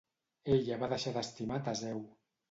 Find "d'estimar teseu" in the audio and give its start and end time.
1.17-2.01